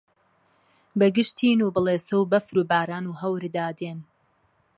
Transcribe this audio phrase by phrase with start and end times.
[0.99, 3.99] بەگژ تین و بڵێسە و بەفر و باران و هەوردا دێن